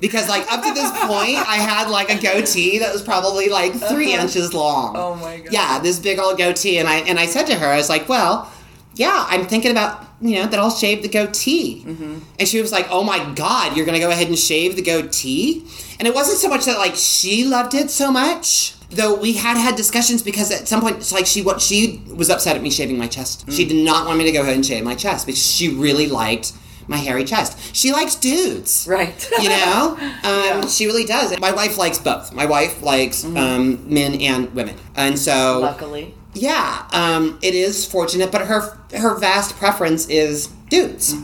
[0.00, 3.72] Because like up to this point, I had like a goatee that was probably like
[3.72, 4.94] 3 inches long.
[4.96, 5.52] Oh my God.
[5.52, 8.08] Yeah, this big old goatee, and I and I said to her, I was like,
[8.08, 8.52] well,
[8.96, 11.84] yeah, I'm thinking about you know that I'll shave the goatee.
[11.84, 12.18] Mm-hmm.
[12.38, 15.66] And she was like, oh my god, you're gonna go ahead and shave the goatee?
[15.98, 18.73] And it wasn't so much that like she loved it so much.
[18.90, 22.30] Though we had had discussions because at some point it's like she what she was
[22.30, 23.46] upset at me shaving my chest.
[23.46, 23.56] Mm.
[23.56, 26.06] She did not want me to go ahead and shave my chest because she really
[26.06, 26.52] liked
[26.86, 27.74] my hairy chest.
[27.74, 29.30] She likes dudes Right.
[29.40, 33.36] you know um, she really does my wife likes both my wife likes Mm-hmm.
[33.38, 36.14] um, men and women and so Luckily.
[36.34, 41.14] yeah um, it is fortunate but her her vast preference is dudes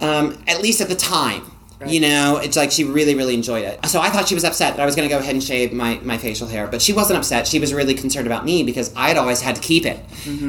[0.00, 1.42] um, at least at the time
[1.86, 4.74] you know it's like she really really enjoyed it so i thought she was upset
[4.76, 6.92] that i was going to go ahead and shave my, my facial hair but she
[6.94, 10.00] wasn't upset she was really concerned about me because i'd always had to keep it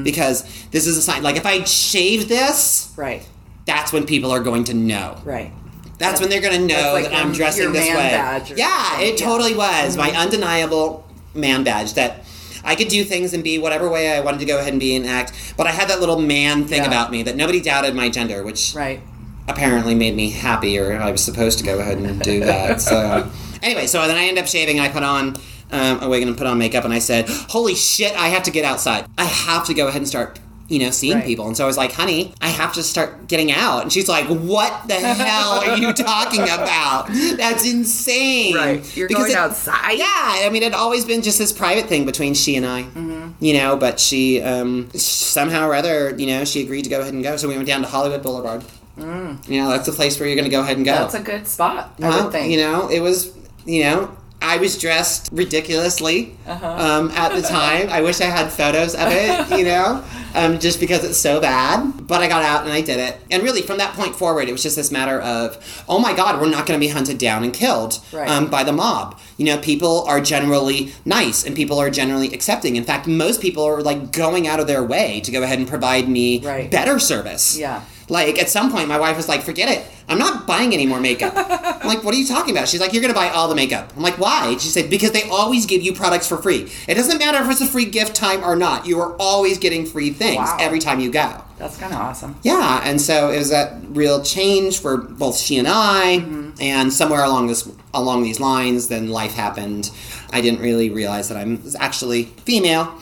[0.05, 3.27] because this is a sign like if i shaved this Right.
[3.65, 5.51] that's when people are going to know Right.
[5.97, 8.11] that's when they're gonna know like that I'm dressing this way.
[8.11, 8.67] yeah, it yeah.
[8.67, 9.15] Mm-hmm.
[9.17, 12.23] totally was my undeniable man badge that
[12.63, 14.93] I could do things and be whatever way I wanted to go ahead and be
[14.95, 15.31] and act.
[15.55, 16.87] But I had that little man thing Yeah.
[16.87, 18.99] about me that nobody doubted my gender, which Right.
[19.47, 20.97] Apparently made me happier.
[20.99, 22.81] I was supposed to go ahead and do that.
[22.81, 23.29] So
[23.61, 24.77] anyway, so then I end up shaving.
[24.79, 25.35] and I put on
[25.71, 28.13] um, a wig and put on makeup, and I said, "Holy shit!
[28.15, 29.05] I have to get outside.
[29.17, 31.25] I have to go ahead and start." You know, seeing Right.
[31.25, 31.47] people.
[31.47, 33.83] And so I was like, honey, I have to start getting out.
[33.83, 37.07] And she's like, what the hell are you talking about?
[37.37, 38.53] That's insane.
[38.53, 38.97] Right.
[38.97, 39.93] You're Because going it- outside.
[39.97, 42.83] Yeah, I mean, it always been just this private thing between she and I.
[42.83, 43.29] Mm-hmm.
[43.39, 47.13] You know, but she um, somehow or other, you know, she agreed to go ahead
[47.13, 47.37] and go.
[47.37, 48.61] So we went down to Hollywood Boulevard.
[48.97, 49.47] Mm.
[49.47, 50.93] You know, that's the place where you're going to go ahead and go.
[50.93, 51.93] That's a good spot.
[52.01, 52.51] I Well, would think.
[52.51, 53.33] You know, it was,
[53.65, 56.67] you know, I was dressed ridiculously Uh-huh.
[56.67, 57.89] um, at the time.
[57.89, 60.03] I wish I had photos of it, you know,
[60.35, 62.05] um, just because it's so bad.
[62.07, 63.17] But I got out and I did it.
[63.31, 66.39] And really, from that point forward, it was just this matter of, oh my God,
[66.39, 68.29] we're not going to be hunted down and killed Right.
[68.29, 69.19] um, by the mob.
[69.37, 72.75] You know, people are generally nice and people are generally accepting.
[72.75, 75.67] In fact, most people are like going out of their way to go ahead and
[75.67, 76.69] provide me Right.
[76.69, 77.57] better service.
[77.57, 77.81] Yeah.
[78.09, 79.85] Like at some point, my wife was like, "Forget it.
[80.07, 81.33] I'm not buying any more makeup."
[81.81, 83.91] I'm like, "What are you talking about?" She's like, "You're gonna buy all the makeup."
[83.97, 86.71] I'm like, "Why?" She said, "Because they always give you products for free.
[86.87, 88.85] It doesn't matter if it's a free gift time or not.
[88.87, 90.57] You are always getting free things Wow.
[90.59, 92.35] every time you go." That's kind of awesome.
[92.43, 96.23] Yeah, and so it was that real change for both she and I,
[96.61, 99.89] and somewhere along this along these lines, then life happened.
[100.31, 102.93] I didn't really realize that I'm actually female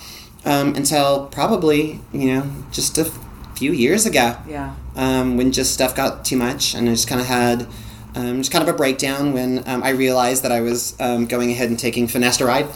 [0.45, 3.11] um, until probably you know just a
[3.55, 4.73] few years ago Yeah.
[4.95, 7.67] um, when just stuff got too much, and I just kind of had
[8.15, 11.51] um, just kind of a breakdown when um, I realized that I was um, going
[11.51, 12.67] ahead and taking finasteride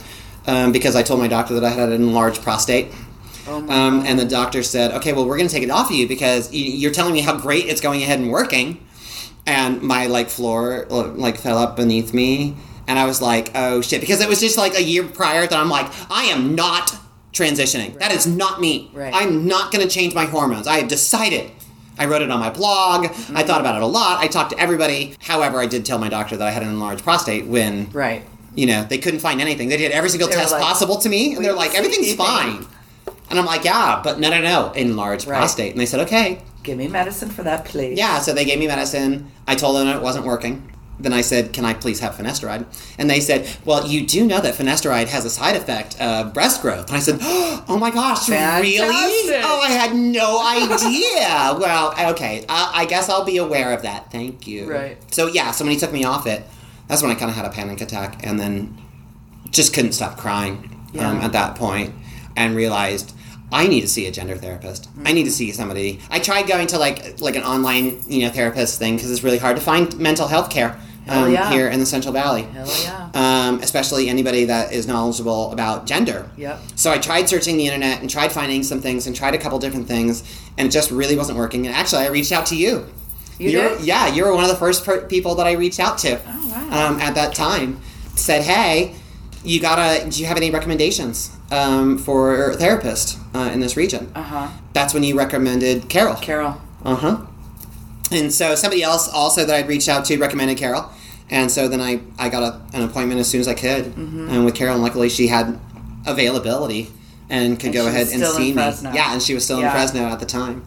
[0.46, 2.88] um, because I told my doctor that I had an enlarged prostate.
[3.48, 5.88] Oh my Um, and the doctor said, "Okay, well, we're going to take it off
[5.90, 8.86] of you because you're telling me how great it's going ahead and working."
[9.46, 12.54] And my like floor uh, like fell up beneath me,
[12.86, 15.58] and I was like, "Oh shit!" Because it was just like a year prior that
[15.58, 16.94] I'm like, "I am not
[17.32, 17.98] transitioning.
[17.98, 18.90] That is not me.
[18.92, 19.12] Right.
[19.14, 20.66] I'm not going to change my hormones.
[20.66, 21.50] I have decided."
[21.98, 23.04] I wrote it on my blog.
[23.34, 24.20] I thought about it a lot.
[24.24, 25.16] I talked to everybody.
[25.20, 28.22] However, I did tell my doctor that I had an enlarged prostate when Right.
[28.54, 29.68] you know, they couldn't find anything.
[29.68, 32.64] They did every single They test like, possible to me, and they're like, everything's fine.
[33.28, 35.36] And I'm like, yeah, but no, no, no, enlarged Right.
[35.36, 35.72] prostate.
[35.72, 36.40] And they said, okay.
[36.62, 37.98] Give me medicine for that, please.
[37.98, 39.30] Yeah, so they gave me medicine.
[39.46, 40.72] I told them it wasn't working.
[41.02, 42.66] Then I said, can I please have finasteride?
[42.98, 46.60] And they said, well, you do know that finasteride has a side effect of breast
[46.60, 46.88] growth.
[46.88, 48.78] And I said, oh my gosh, really?
[49.42, 51.58] Oh, I had no idea.
[51.60, 54.12] well, okay, I, I guess I'll be aware of that.
[54.12, 54.70] Thank you.
[54.70, 54.98] Right.
[55.12, 56.44] So, yeah, so when he took me off it,
[56.86, 58.76] that's when I kind of had a panic attack and then
[59.50, 61.94] just couldn't stop crying um, at that point
[62.36, 63.14] and realized
[63.52, 64.88] I need to see a gender therapist.
[65.04, 66.00] I need to see somebody.
[66.10, 69.38] I tried going to like like an online you know therapist thing because it's really
[69.38, 70.78] hard to find mental health care
[71.10, 71.50] um, yeah.
[71.50, 72.42] here in the Central Valley.
[72.42, 73.10] Hell yeah.
[73.14, 76.28] Um, especially anybody that is knowledgeable about gender.
[76.36, 76.60] Yep.
[76.76, 79.58] So I tried searching the internet and tried finding some things and tried a couple
[79.58, 80.22] different things
[80.56, 81.66] and it just really wasn't working.
[81.66, 82.86] And actually, I reached out to you.
[83.38, 83.84] You You're- did?
[83.86, 86.48] Yeah, you were one of the first per- people that I reached out to Oh,
[86.70, 86.88] wow.
[86.90, 87.80] um, at that time.
[88.14, 88.94] Said, hey,
[89.44, 94.12] you gotta, do you have any recommendations um, for a therapist uh, in this region?
[94.14, 94.48] Uh huh.
[94.74, 96.16] That's when you recommended Carol.
[96.16, 96.60] Carol.
[96.84, 97.26] Uh huh.
[98.12, 100.90] And so somebody else also that I'd reached out to recommended Carol.
[101.30, 104.28] And so then I, I got a, an appointment as soon as I could Mm-hmm.
[104.30, 104.74] and with Carol.
[104.74, 105.58] And luckily she had
[106.06, 106.88] availability
[107.28, 108.62] and could And go ahead and see me.
[108.94, 110.64] Yeah, and she was still in Fresno at the time.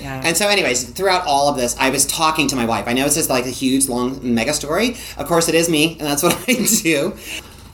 [0.00, 0.20] Yeah.
[0.24, 2.86] And so, anyways, throughout all of this, I was talking to my wife.
[2.86, 4.96] I know it's just like a huge, long, mega story.
[5.16, 7.16] Of course, it is me, and that's what I do.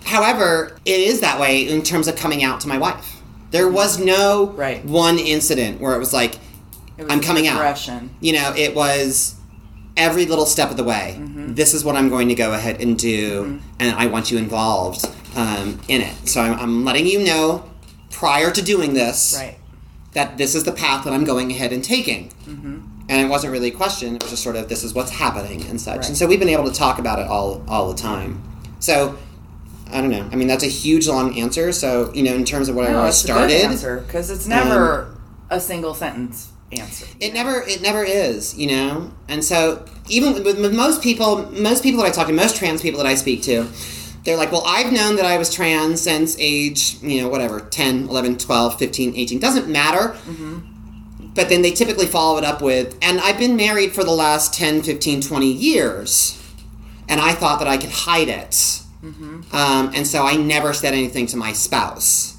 [0.04, 3.16] However, it is that way in terms of coming out to my wife.
[3.50, 4.84] There was no Right.
[4.84, 6.36] one incident where it was like,
[6.96, 7.88] It was I'm coming out.
[8.20, 9.34] you know, it was
[9.96, 11.16] every little step of the way.
[11.18, 11.39] Mm-hmm.
[11.54, 13.58] This is what I'm going to go ahead and do, mm-hmm.
[13.78, 16.28] and I want you involved um, in it.
[16.28, 17.70] So I'm, I'm letting you know
[18.10, 19.56] prior to doing this Right.
[20.12, 22.28] that this is the path that I'm going ahead and taking.
[22.46, 22.80] Mm-hmm.
[23.08, 25.64] And it wasn't really a question; it was just sort of this is what's happening
[25.66, 25.96] and such.
[25.96, 26.08] Right.
[26.08, 28.42] And so we've been able to talk about it all all the time.
[28.78, 29.18] So
[29.92, 30.28] I don't know.
[30.30, 31.72] I mean, that's a huge long answer.
[31.72, 35.06] So you know, in terms of what I No, it's started, answer because it's never
[35.06, 37.06] um, a single sentence answer.
[37.18, 38.56] it never it never is.
[38.56, 42.56] You know, and so even with, most people, most people that I talk to, most
[42.56, 43.66] trans people that I speak to.
[44.24, 48.08] They're like, well, I've known that I was trans since age, you know, whatever, 10,
[48.08, 49.38] 11, 12, 15, 18.
[49.38, 50.14] Doesn't matter.
[51.34, 54.52] But then they typically follow it up with, and I've been married for the last
[54.52, 56.42] 10, 15, 20 years,
[57.08, 58.82] and I thought that I could hide it.
[59.54, 62.36] Um, and so I never said anything to my spouse.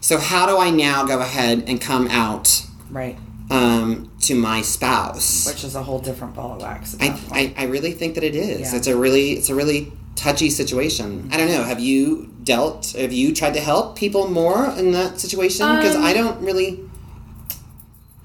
[0.00, 3.18] So how do I now go ahead and come out Right.
[3.50, 5.46] Um, to my spouse?
[5.46, 6.96] Which is a whole different ball of wax.
[7.00, 7.18] I.
[7.30, 8.72] I, I really think that it is.
[8.72, 8.78] Yeah.
[8.78, 11.28] It's a really it's a really touchy situation.
[11.32, 11.64] I don't know.
[11.64, 12.92] Have you dealt?
[12.92, 15.66] Have you tried to help people more in that situation?
[15.76, 16.80] Because Um, I don't really.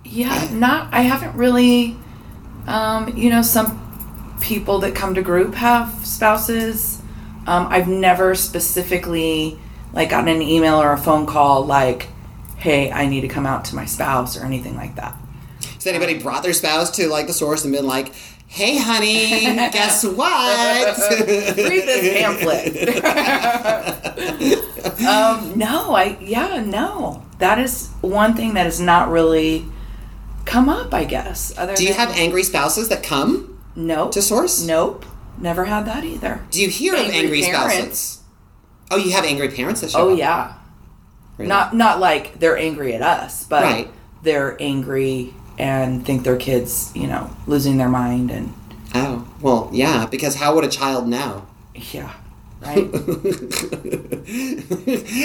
[0.06, 0.94] Yeah, not.
[0.94, 1.96] I haven't really.
[2.68, 7.02] Um, you know, some people that come to group have spouses.
[7.48, 9.58] Um, I've never specifically
[9.94, 12.08] like gotten an email or a phone call like,
[12.60, 15.16] "Hey, I need to come out to my spouse" or anything like that.
[15.76, 18.14] Has anybody brought their spouse to like the source and been like,
[18.48, 19.30] "Hey, honey,
[19.72, 20.98] guess what?
[21.58, 23.04] Read this pamphlet.
[25.08, 27.24] um, no, I yeah, no.
[27.40, 29.66] That is one thing that has not really
[30.46, 30.94] come up.
[30.94, 31.58] I guess.
[31.58, 34.66] Other Do you have angry spouses that come nope to source?
[34.66, 35.06] Nope,
[35.38, 36.42] never had that either.
[36.52, 38.00] Do you hear of Angry angry parents.
[38.00, 38.24] spouses?
[38.92, 40.18] Oh, you have angry parents that show Oh up?
[40.20, 40.54] yeah,
[41.40, 41.48] Really?
[41.50, 43.88] not not like they're angry at us, but Right.
[44.24, 48.54] they're angry and think their kids, you know, losing their mind and
[48.96, 50.06] Oh, well, yeah.
[50.06, 51.46] Because how would a child know?
[51.76, 52.12] yeah,
[52.62, 52.90] right?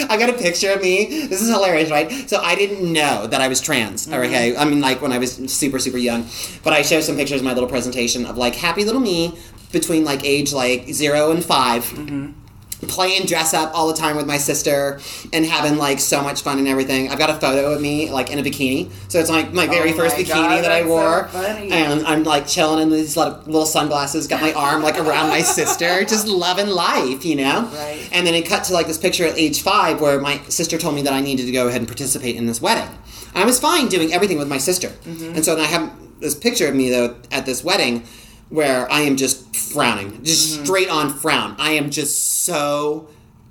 [0.09, 1.27] I got a picture of me.
[1.27, 2.09] This is hilarious, right?
[2.29, 4.07] So I didn't know that I was trans.
[4.07, 4.13] Mm-hmm.
[4.25, 6.25] Okay, I mean, like when I was super, super young.
[6.63, 9.37] But I showed some pictures of my little presentation of like happy little me
[9.71, 12.31] between like age like zero and 5 Mm-hmm.
[12.87, 14.99] Playing dress up all the time with my sister
[15.33, 17.09] and having like so much fun and everything.
[17.09, 19.91] I've got a photo of me like in a bikini, so it's like my very
[19.91, 21.29] Oh first my bikini God, that I that's so wore,
[21.73, 25.41] and I'm like chilling in these little little sunglasses, got my arm like around my
[25.59, 27.69] sister, just loving life, you know.
[27.73, 28.09] Right.
[28.11, 30.95] And then it cut to like this picture at age five where my sister told
[30.95, 32.89] me that I needed to go ahead and participate in this wedding.
[33.33, 34.87] I was fine doing everything with my sister.
[34.87, 35.35] Mm-hmm.
[35.35, 38.03] And so then I have this picture of me though at this wedding
[38.55, 40.63] where I am just frowning, just Mm-hmm.
[40.65, 41.55] straight on frown.
[41.59, 43.07] I am just so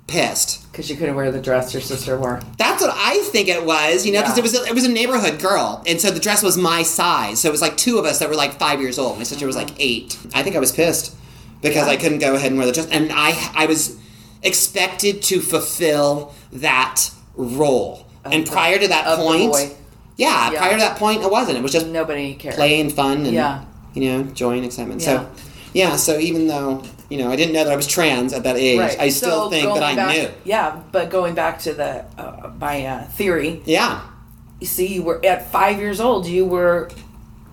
[0.07, 0.69] pissed.
[0.71, 2.41] Because you couldn't wear the dress your sister wore.
[2.57, 4.41] That's what I think it was, you know, because Yeah.
[4.41, 7.39] it was a, it was a neighborhood girl, and so the dress was my size.
[7.39, 9.17] So it was like two of us that were like five years old.
[9.17, 10.17] My sister was like eight.
[10.33, 11.15] I think I was pissed
[11.61, 11.87] because Mm-hmm.
[11.87, 11.93] Yeah.
[11.93, 13.97] I couldn't go ahead and wear the dress, and I I was
[14.43, 18.05] expected to fulfill that role.
[18.25, 19.53] and the- prior to that point,
[20.17, 20.57] yeah, Yeah.
[20.59, 21.57] prior to that point, it wasn't.
[21.57, 22.55] It was just Nobody cared.
[22.55, 23.61] play and fun and Yeah.
[23.95, 25.01] You know joy and excitement.
[25.01, 25.07] Yeah.
[25.07, 25.29] So
[25.73, 28.57] yeah, so even though you know I didn't know that I was trans at that
[28.57, 28.99] age, Right.
[28.99, 30.29] I still think that I back- knew.
[30.43, 34.01] Yeah, but going back to the uh, my uh, theory, Yeah.
[34.59, 36.27] you see, you were at five years old.
[36.27, 36.89] You were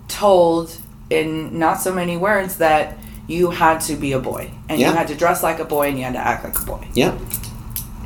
[0.07, 0.77] told
[1.09, 4.89] in not so many words that you had to be a boy and Yeah.
[4.89, 6.87] you had to dress like a boy and you had to act like a boy,
[6.93, 7.17] Yeah.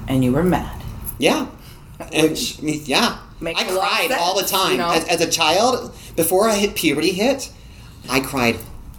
[0.07, 0.81] and you were mad.
[1.19, 1.47] Yeah.
[2.13, 2.37] And
[2.87, 3.17] yeah.
[3.43, 4.73] I cried all the time.
[4.73, 4.91] you know?
[4.91, 7.51] As, as a child, before I hit puberty hit,
[8.09, 8.57] I cried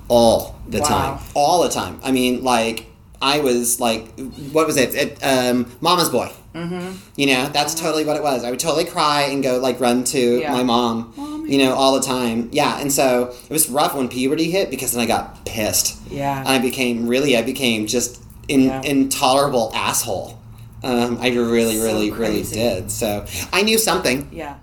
[0.08, 0.86] all the Wow.
[0.88, 1.18] time.
[1.34, 1.98] All the time.
[2.02, 2.86] I mean, like,
[3.20, 4.08] I was like,
[4.52, 4.94] what was it?
[4.94, 6.30] it um, Mama's boy.
[6.54, 6.96] Mm-hmm.
[7.16, 8.44] You know, that's totally what it was.
[8.44, 10.52] I would totally cry and go, like, run to Yeah.
[10.52, 12.48] my mom, you know, all the time.
[12.52, 12.78] Yeah.
[12.80, 15.98] And so it was rough when puberty hit because then I got pissed.
[16.10, 16.42] Yeah.
[16.46, 18.82] I became really, I became just in, Yeah.
[18.82, 20.38] intolerable asshole.
[20.82, 22.90] Um, I really, So really, really did.
[22.90, 24.28] So I knew something.
[24.32, 24.54] Yeah.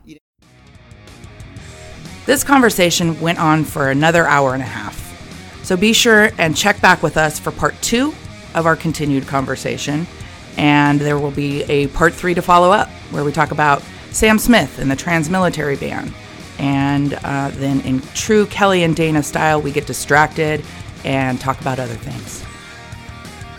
[2.26, 5.06] This conversation went on for another hour and a half.
[5.64, 8.14] So be sure and check back with us for part two
[8.54, 10.08] of our continued conversation.
[10.58, 14.40] And there will be a part three to follow up where we talk about Sam
[14.40, 16.12] Smith and the trans military ban.
[16.58, 20.64] And uh, then, in true Kelly and Dana style, we get distracted
[21.04, 22.44] and talk about other things.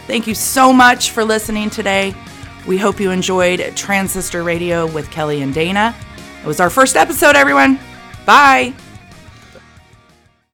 [0.07, 2.14] Thank you so much for listening today.
[2.66, 5.94] We hope you enjoyed Transistor Radio with Kelly and Dana.
[6.40, 7.79] It was our first episode, everyone.
[8.27, 8.75] Bye.